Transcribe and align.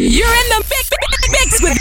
You're 0.00 0.32
in 0.32 0.48
the 0.48 0.64
mix, 0.64 0.88
mix 1.28 1.60
with 1.60 1.76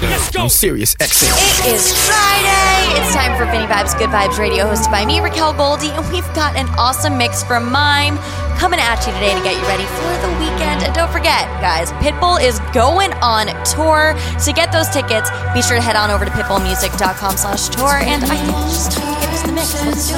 Let's 0.00 0.30
go. 0.30 0.42
I'm 0.42 0.48
serious. 0.48 0.94
XM. 0.94 1.34
It 1.66 1.74
is 1.74 1.90
Friday. 2.06 3.02
It's 3.02 3.10
time 3.12 3.36
for 3.36 3.46
Vinny 3.50 3.66
Vibes 3.66 3.98
Good 3.98 4.10
Vibes 4.10 4.38
Radio, 4.38 4.66
hosted 4.66 4.92
by 4.92 5.04
me, 5.04 5.18
Raquel 5.18 5.52
Goldie, 5.52 5.90
and 5.90 6.08
we've 6.12 6.32
got 6.34 6.54
an 6.54 6.68
awesome 6.78 7.18
mix 7.18 7.42
from 7.42 7.68
Mime 7.72 8.16
coming 8.58 8.78
at 8.78 9.04
you 9.04 9.12
today 9.14 9.34
to 9.34 9.42
get 9.42 9.56
you 9.58 9.66
ready 9.66 9.82
for 9.82 10.06
the 10.22 10.28
weekend. 10.38 10.84
And 10.84 10.94
don't 10.94 11.10
forget, 11.10 11.48
guys, 11.60 11.90
Pitbull 11.98 12.40
is 12.40 12.60
going 12.72 13.12
on 13.14 13.48
tour. 13.64 14.14
To 14.44 14.52
get 14.52 14.70
those 14.70 14.88
tickets, 14.88 15.30
be 15.52 15.62
sure 15.62 15.74
to 15.74 15.82
head 15.82 15.96
on 15.96 16.12
over 16.12 16.24
to 16.24 16.30
pitbullmusic.com 16.30 17.36
slash 17.36 17.70
tour. 17.70 17.96
And 17.98 18.22
I 18.22 18.36
think 18.36 18.56
it's 18.66 18.76
just 18.86 18.92
time 18.92 19.12
to 19.12 19.20
get 19.20 19.30
us 19.34 19.42
the 19.42 19.50
mix. 19.52 19.74
Let's 19.84 20.06
do 20.08 20.14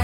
it. 0.00 0.03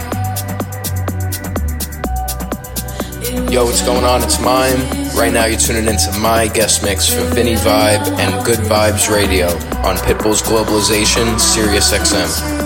Yo, 3.31 3.63
what's 3.63 3.81
going 3.81 4.03
on? 4.03 4.21
It's 4.21 4.41
Mime. 4.41 4.81
Right 5.15 5.31
now, 5.31 5.45
you're 5.45 5.57
tuning 5.57 5.87
into 5.87 6.11
my 6.19 6.49
guest 6.49 6.83
mix 6.83 7.07
for 7.07 7.21
Vinny 7.33 7.53
Vibe 7.55 8.05
and 8.19 8.45
Good 8.45 8.59
Vibes 8.59 9.09
Radio 9.09 9.47
on 9.87 9.95
Pitbull's 9.95 10.41
Globalization, 10.41 11.39
Sirius 11.39 11.93
XM. 11.93 12.60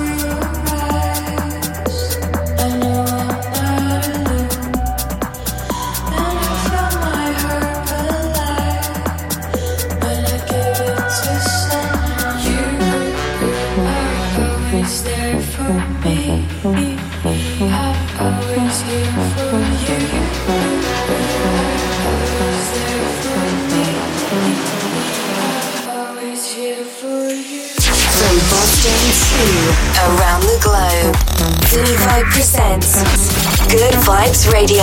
Good 33.85 34.01
Vibes 34.01 34.51
Radio. 34.51 34.81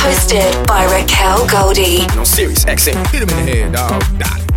Hosted 0.00 0.66
by 0.66 0.86
Raquel 0.86 1.46
Goldie. 1.46 2.06
On 2.18 2.24
Sirius 2.24 2.64
XM. 2.64 3.06
Hit 3.08 3.22
him 3.22 3.38
in 3.38 3.44
the 3.44 3.52
head, 3.52 3.72
dog. 3.74 4.02
Dot. 4.18 4.47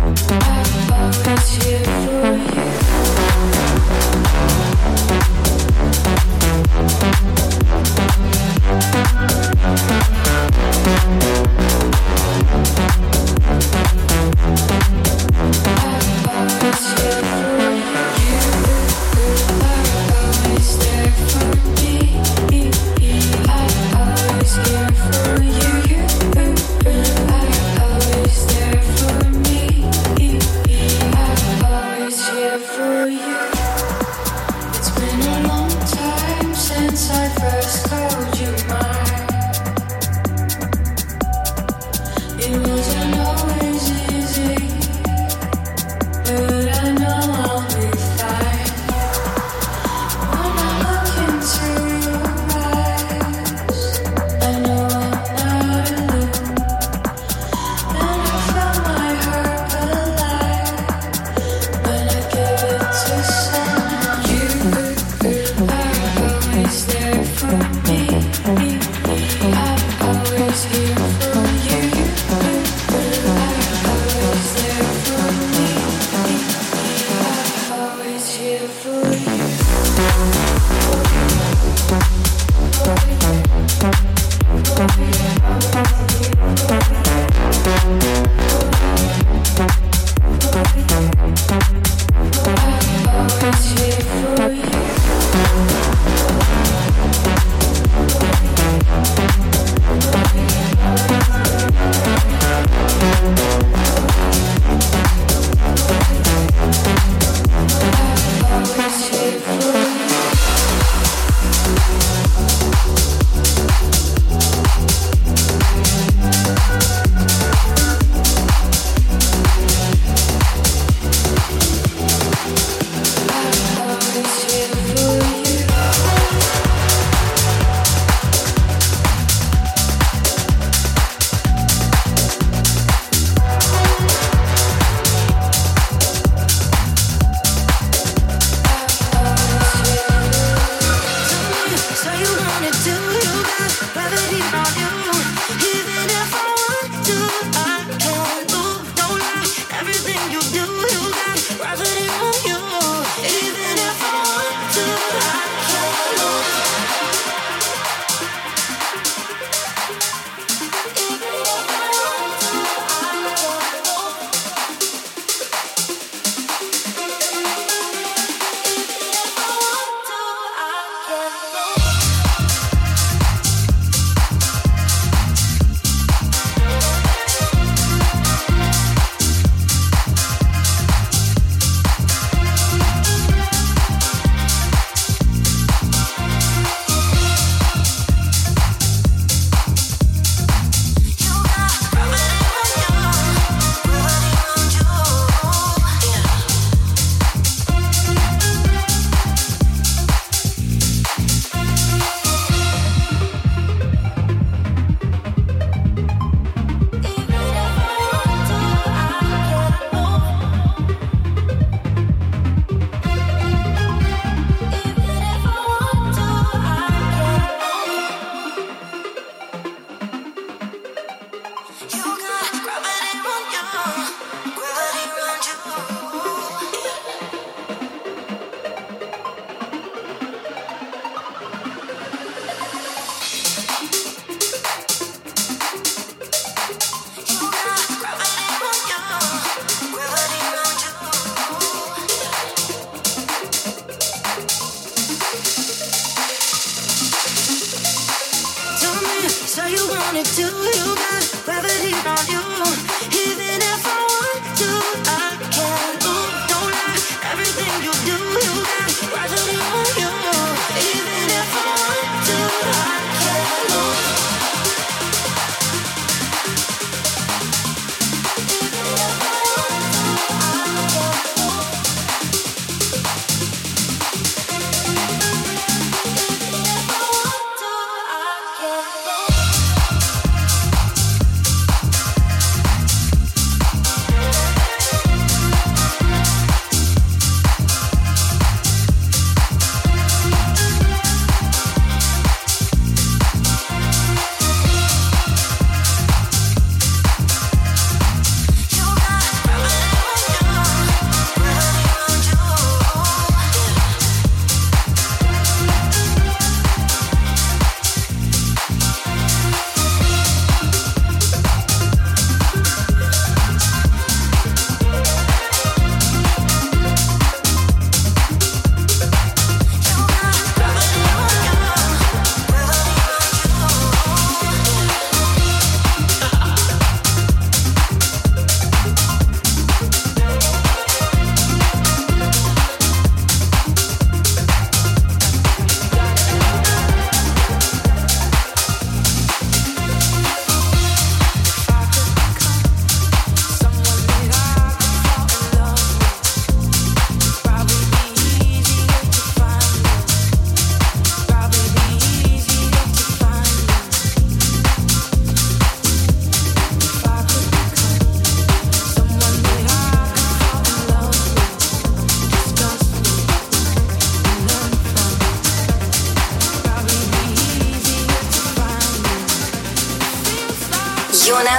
every 32.64 32.91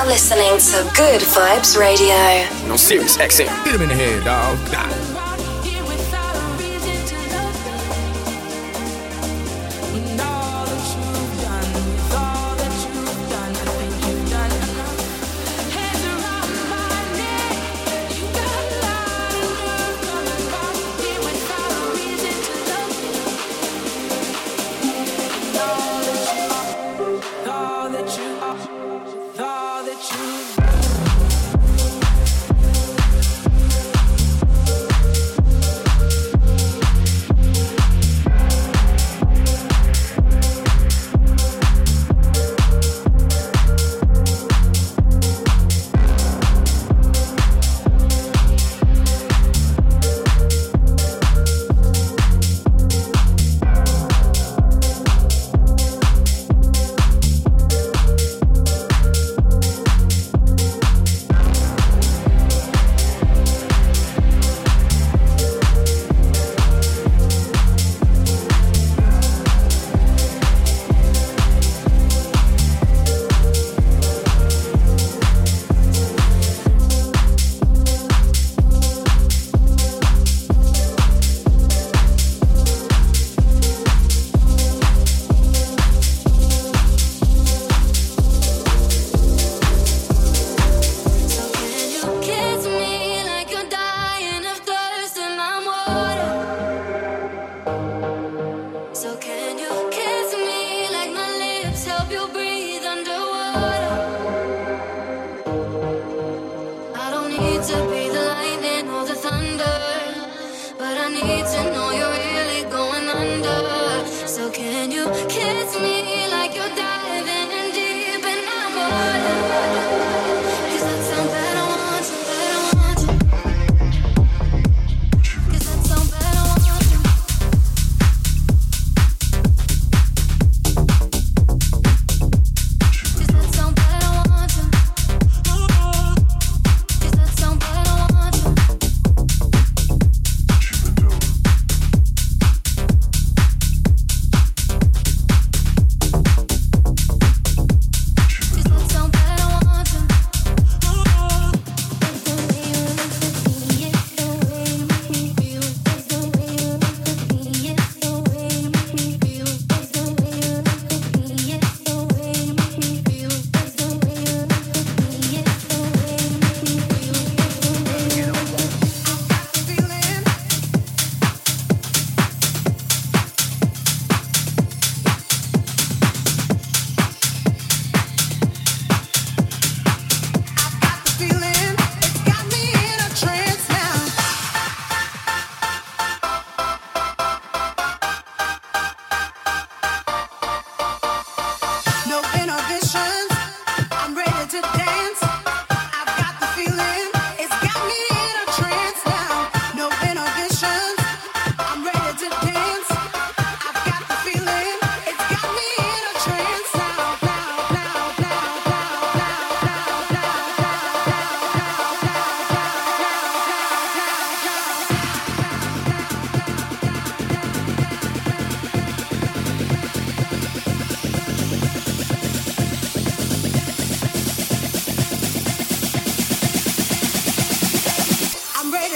listening 0.08 0.58
to 0.58 0.92
Good 0.96 1.22
Vibes 1.22 1.78
Radio. 1.78 2.68
No 2.68 2.76
Sirius 2.76 3.18
XM. 3.18 3.64
Hit 3.64 3.76
him 3.76 3.82
in 3.84 3.90
the 3.90 3.96
head, 3.96 4.24
dog. 4.24 5.13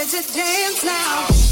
to 0.09 0.21
dance 0.31 0.85
now. 0.85 1.46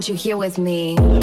Want 0.00 0.08
you 0.08 0.14
here 0.14 0.38
with 0.38 0.56
me. 0.56 1.19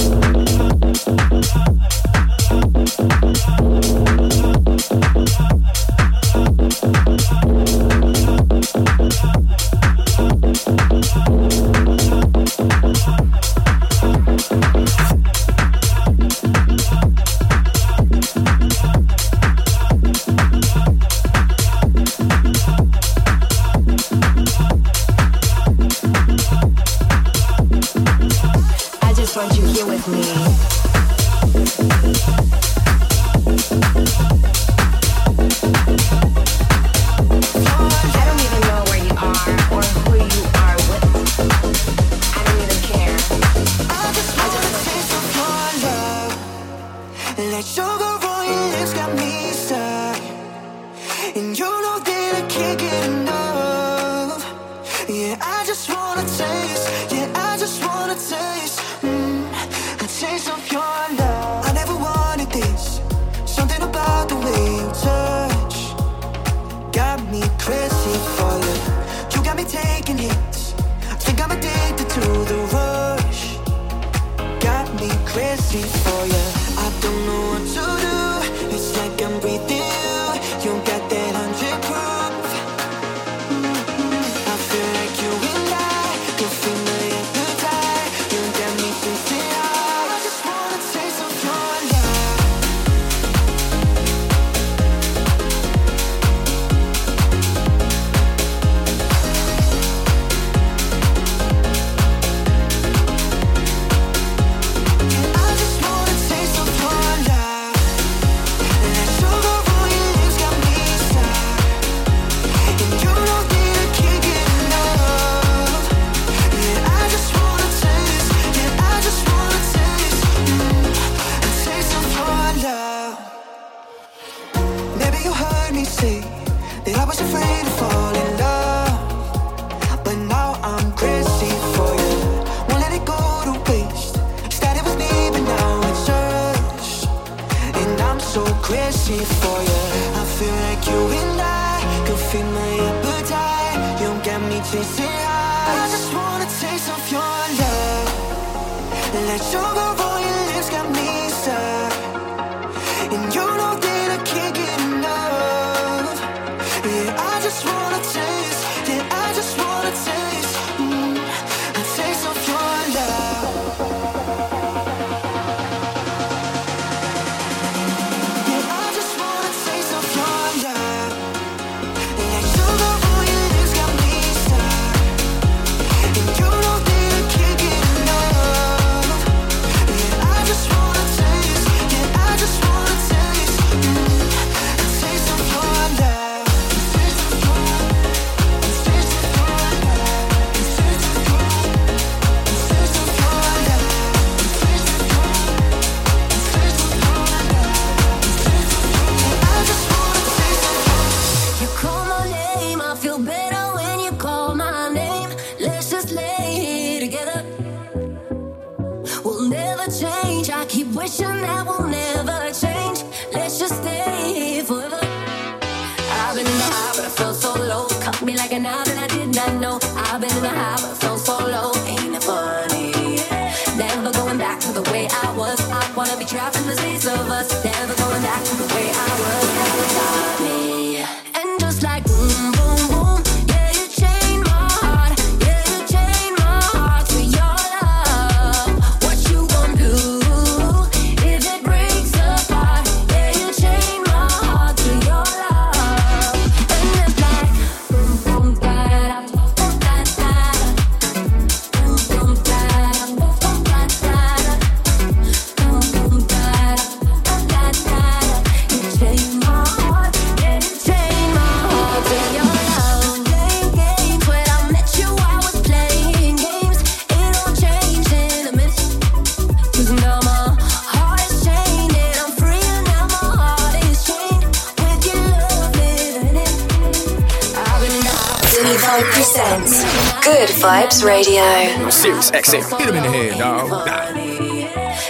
Radio. 281.03 281.89
Sirius 281.89 282.31
XM. 282.31 282.79
Hit 282.79 282.89
him 282.89 282.95
in 282.95 283.03
the 283.03 283.09
head, 283.09 283.37
dog. 283.37 283.69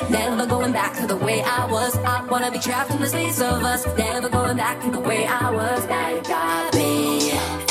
Never 0.10 0.46
going 0.46 0.72
back 0.72 0.96
to 0.98 1.08
the 1.08 1.16
way 1.16 1.42
I 1.42 1.66
was. 1.72 1.96
I 1.98 2.26
wanna 2.26 2.52
be 2.52 2.60
trapped 2.60 2.92
in 2.92 3.00
the 3.00 3.08
space 3.08 3.40
of 3.40 3.64
us. 3.64 3.86
Never 3.98 4.30
going 4.30 4.58
back 4.58 4.82
to 4.82 4.92
the 4.92 5.00
way 5.00 5.26
I 5.26 5.52
was. 5.52 5.86
Now 5.88 6.10
you 6.10 6.22
got 6.22 6.76
me. 6.76 7.67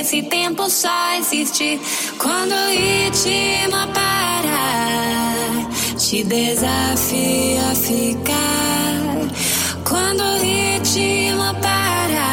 esse 0.00 0.22
tempo 0.22 0.68
só 0.68 1.14
existe 1.18 1.80
quando 2.18 2.52
o 2.52 2.68
ritmo 2.70 3.86
para. 3.94 5.66
Te 5.98 6.22
desafio 6.22 7.70
a 7.70 7.74
ficar 7.74 9.06
quando 9.88 10.20
o 10.22 10.38
ritmo 10.38 11.54
para, 11.62 12.28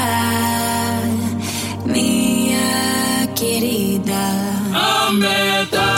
minha 1.85 3.27
querida. 3.33 4.13
Aumenta. 4.73 5.92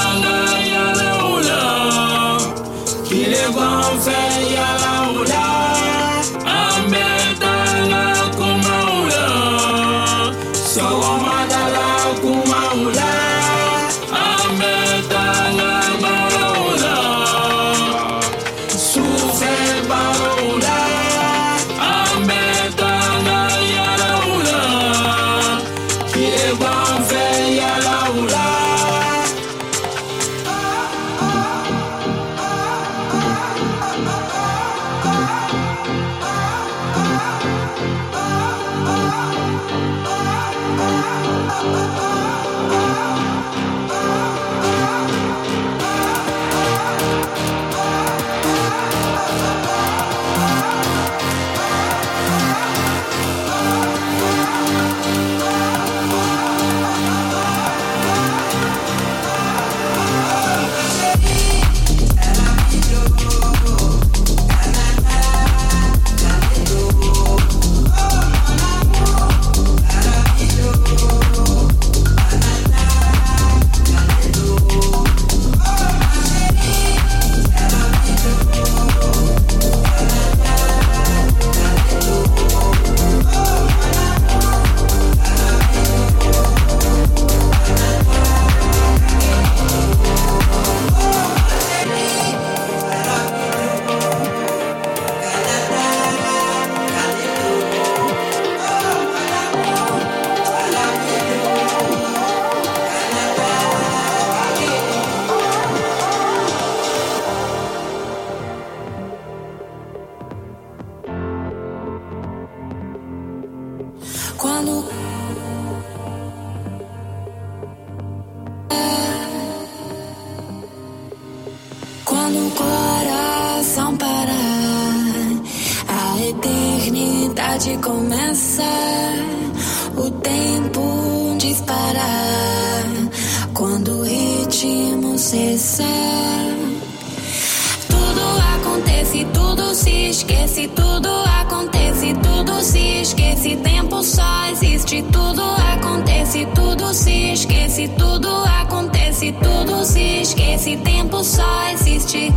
Esse 143.46 143.58
tempo 143.58 144.02
só 144.02 144.46
existe, 144.50 145.04
tudo 145.12 145.44
acontece, 145.72 146.48
tudo 146.56 146.92
se 146.92 147.34
esquece, 147.34 147.88
tudo 147.90 148.44
acontece, 148.44 149.32
tudo 149.34 149.86
se 149.86 150.22
esquece. 150.22 150.78
Tempo 150.78 151.24
só 151.24 151.68
existe. 151.72 152.34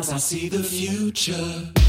Eyes, 0.00 0.12
I 0.12 0.16
see 0.18 0.48
the 0.48 0.62
future. 0.62 1.79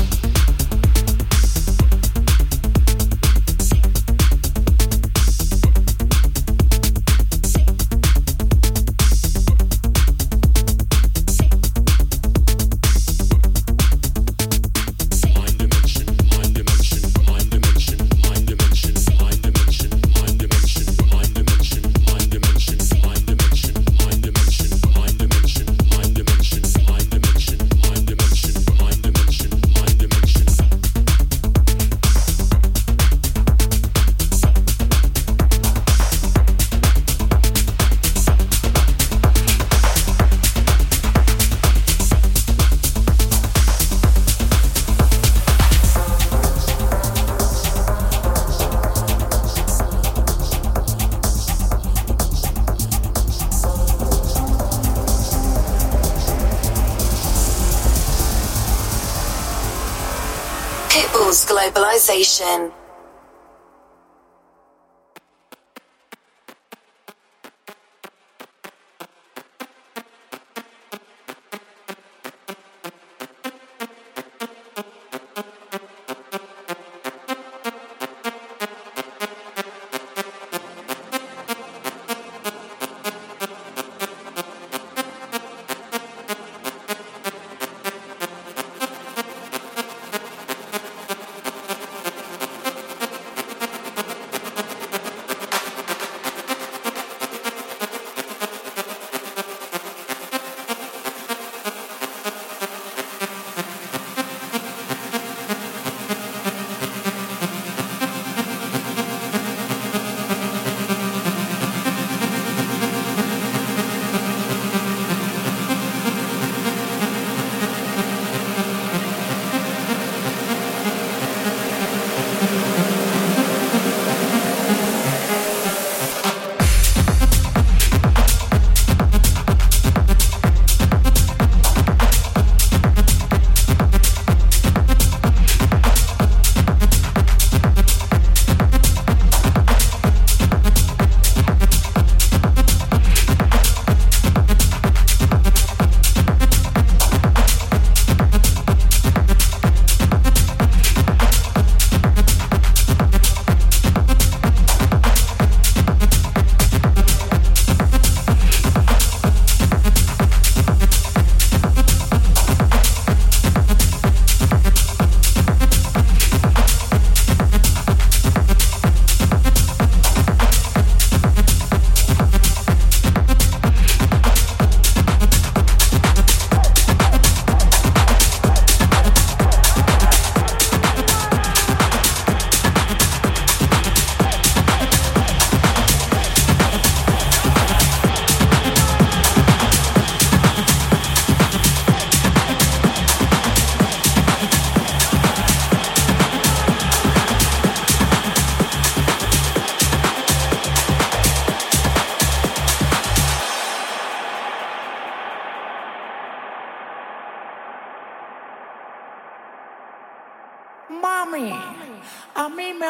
Globalization. 62.42 62.71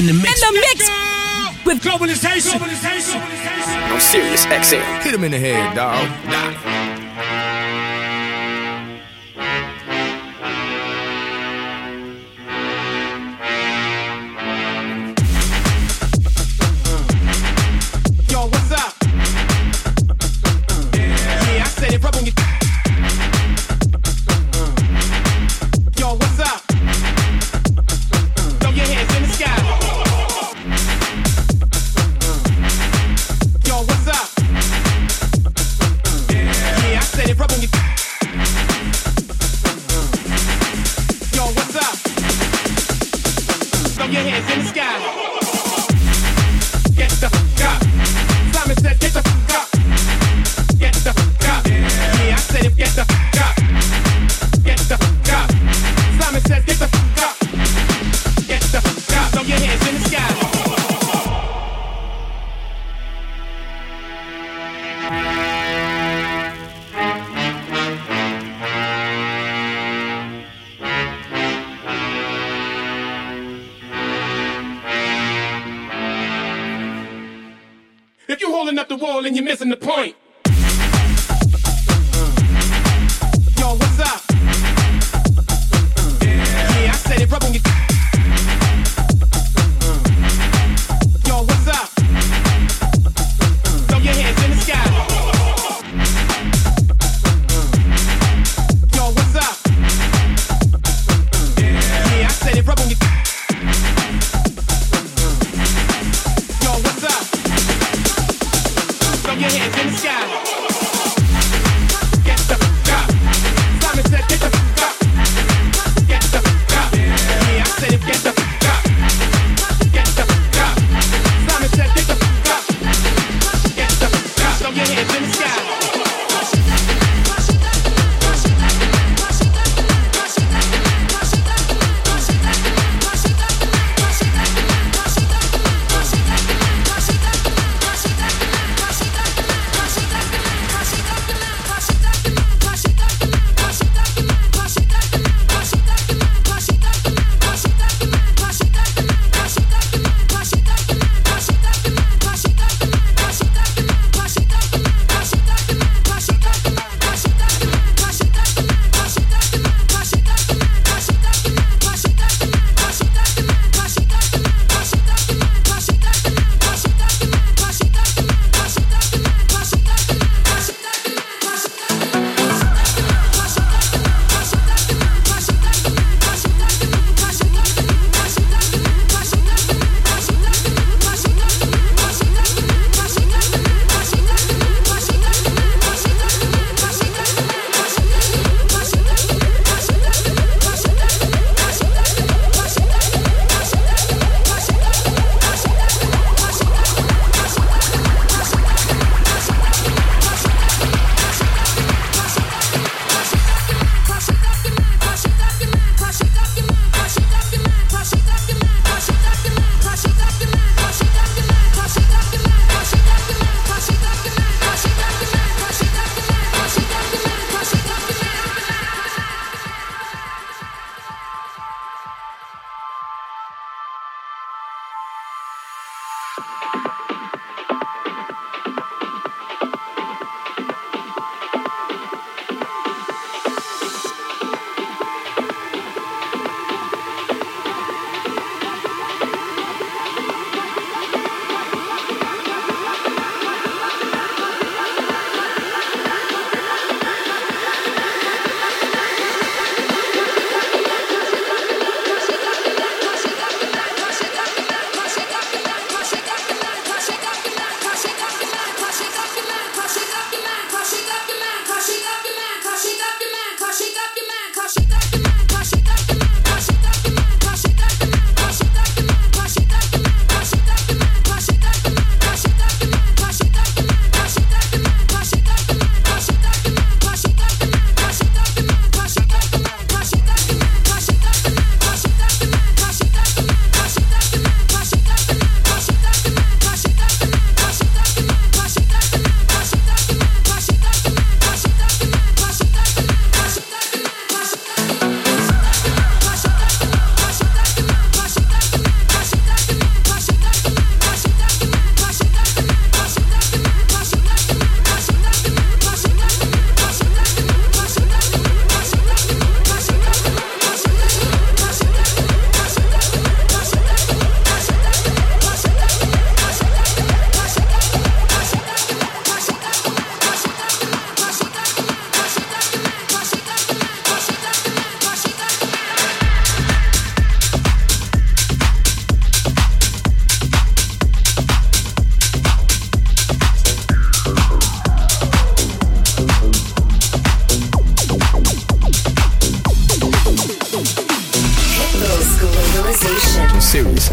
in 0.00 0.06
the 0.06 0.14
mix. 0.14 0.42
In 0.42 0.54
the 0.54 0.60
mix. 0.60 0.88
With 1.66 1.82
globalization. 1.82 2.58
globalization. 2.58 3.20
I'm 3.92 4.00
Sirius, 4.00 4.46
XM. 4.46 5.02
Hit 5.02 5.14
him 5.14 5.24
in 5.24 5.32
the 5.32 5.38
head, 5.38 5.74
dog. 5.76 6.08
Nah. 6.26 6.79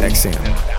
On 0.00 0.77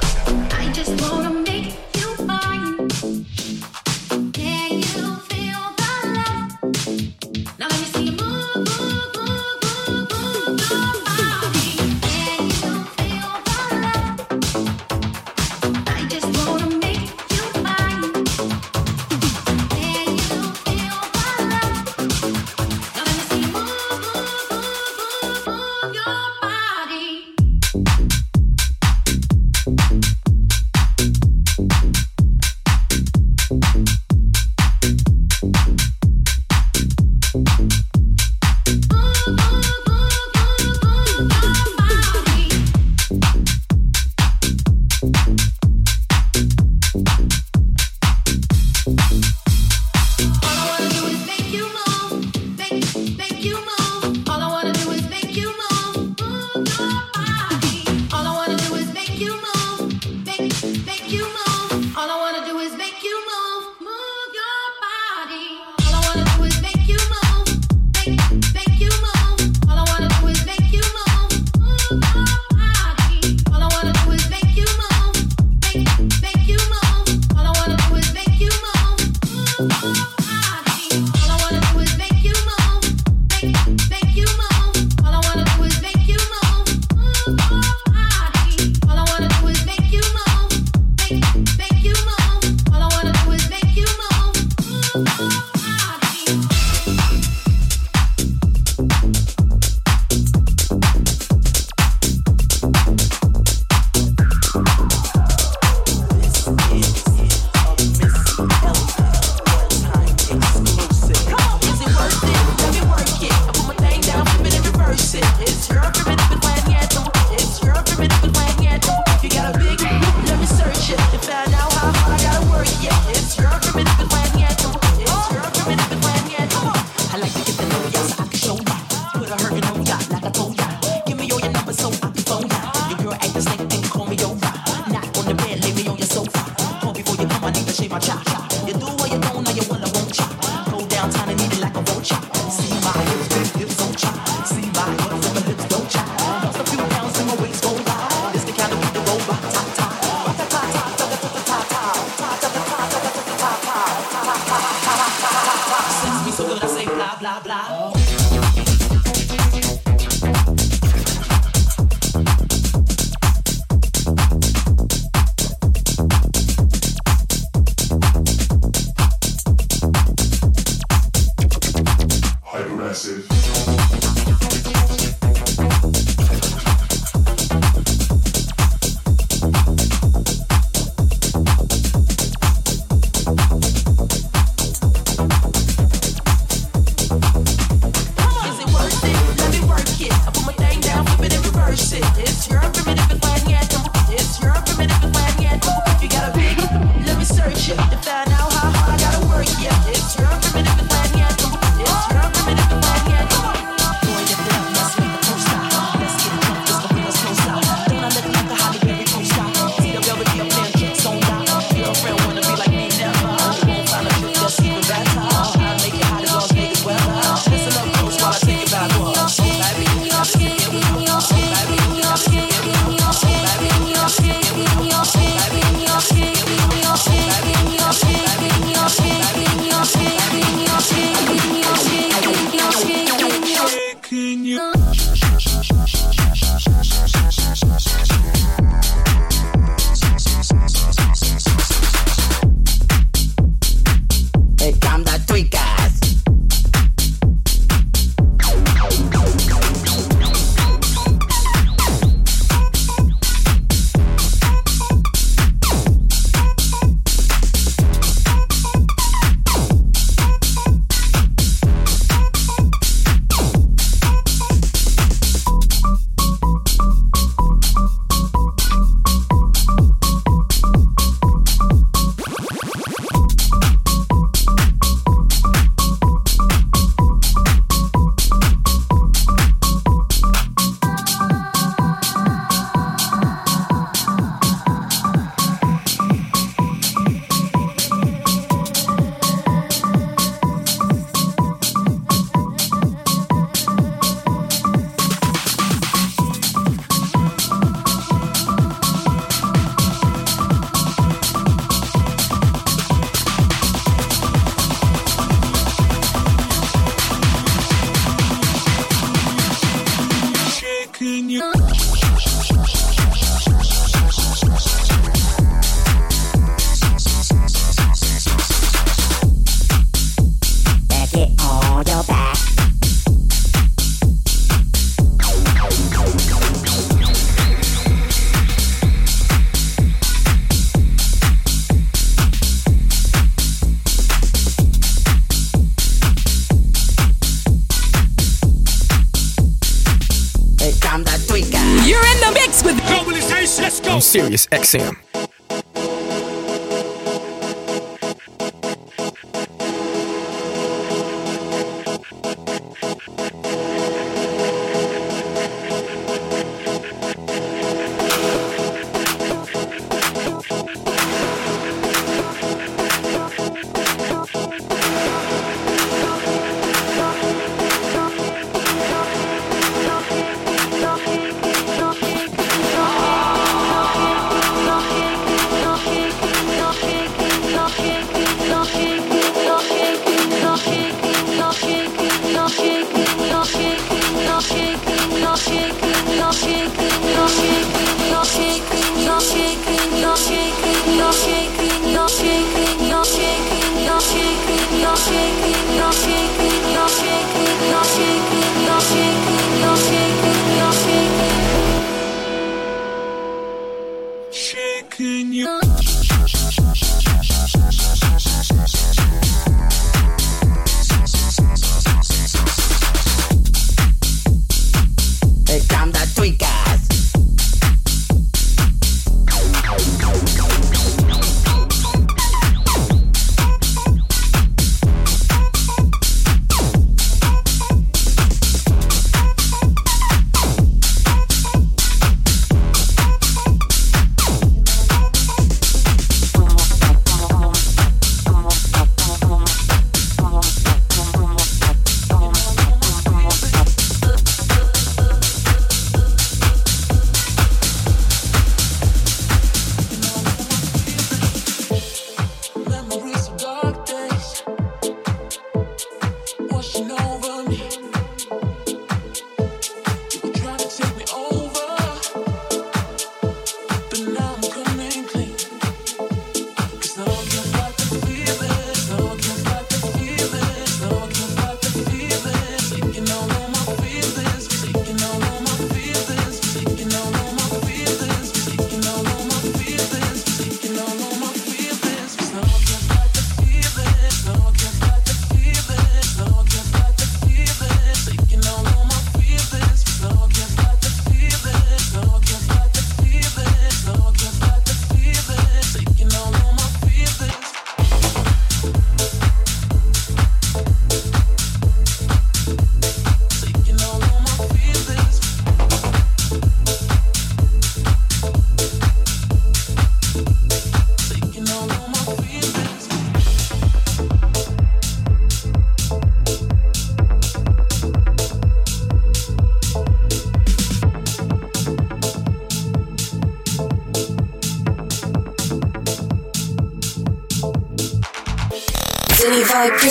SiriusXM. 344.10 345.09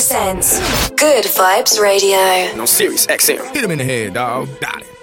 sense. 0.08 0.88
Good 0.90 1.24
Vibes 1.24 1.78
Radio. 1.80 2.56
No 2.56 2.64
Sirius 2.64 3.06
XM. 3.06 3.54
Hit 3.54 3.62
him 3.62 3.70
in 3.70 3.78
the 3.78 3.84
head, 3.84 4.14
dog. 4.14 4.48
Got 4.60 4.82
it. 4.82 4.97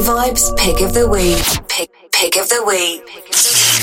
Vibes 0.00 0.56
Pick 0.56 0.80
of 0.80 0.94
the 0.94 1.06
Week. 1.06 1.44
Pick, 1.68 1.90
pick 2.10 2.36
of 2.36 2.48
the 2.48 2.64
Week. 2.66 3.04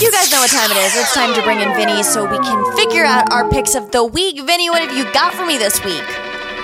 You 0.02 0.12
guys 0.12 0.32
know 0.32 0.40
what 0.40 0.50
time 0.50 0.72
it 0.72 0.78
is. 0.78 0.96
It's 0.96 1.14
time 1.14 1.36
to 1.36 1.44
bring 1.44 1.60
in 1.60 1.74
Vinny 1.76 2.02
so 2.02 2.26
we 2.26 2.40
can 2.40 2.76
figure 2.76 3.06
out 3.06 3.32
our 3.32 3.48
picks 3.50 3.76
of 3.76 3.92
the 3.92 4.04
week. 4.04 4.42
Vinny, 4.42 4.70
what 4.72 4.82
have 4.82 4.98
you 4.98 5.04
got 5.14 5.34
for 5.34 5.46
me 5.46 5.58
this 5.58 5.84
week? 5.86 6.04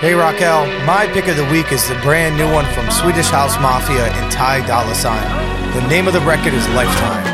Hey 0.00 0.14
Raquel, 0.14 0.66
my 0.84 1.06
pick 1.06 1.28
of 1.28 1.36
the 1.36 1.48
week 1.50 1.70
is 1.70 1.88
the 1.88 1.94
brand 2.02 2.36
new 2.36 2.52
one 2.52 2.66
from 2.74 2.90
Swedish 2.90 3.28
House 3.28 3.54
Mafia 3.60 4.06
and 4.06 4.32
Ty 4.32 4.66
Dolla 4.66 4.94
Sign. 4.94 5.72
The 5.72 5.86
name 5.88 6.08
of 6.08 6.14
the 6.14 6.20
record 6.20 6.52
is 6.52 6.68
Lifetime. 6.70 7.33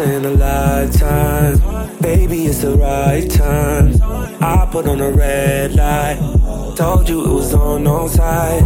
In 0.00 0.24
a 0.24 0.30
lifetime, 0.30 1.58
baby, 2.00 2.46
it's 2.46 2.62
the 2.62 2.74
right 2.76 3.30
time. 3.30 3.94
I 4.42 4.66
put 4.70 4.86
on 4.86 5.00
a 5.00 5.10
red 5.10 5.74
light, 5.74 6.18
told 6.76 7.08
you 7.08 7.24
it 7.24 7.34
was 7.34 7.54
on 7.54 7.84
no 7.84 8.08
side. 8.08 8.62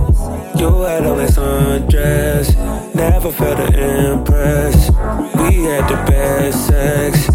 You 0.58 0.82
had 0.82 1.04
on 1.04 1.18
that 1.18 1.30
sundress, 1.30 2.94
never 2.94 3.32
felt 3.32 3.56
to 3.58 4.12
impress. 4.12 4.88
We 5.36 5.64
had 5.64 5.88
the 5.90 5.96
best 6.06 6.66
sex, 6.68 7.26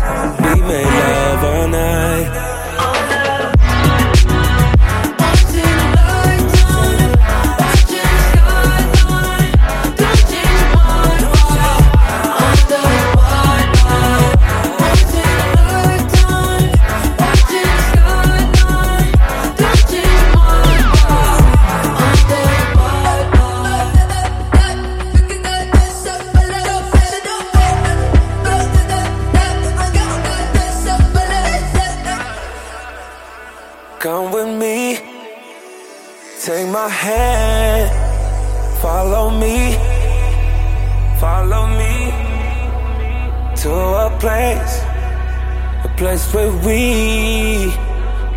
we 46.69 47.71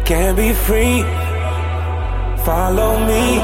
can 0.07 0.35
be 0.35 0.55
free. 0.55 1.03
Follow 2.47 2.93
me. 3.07 3.42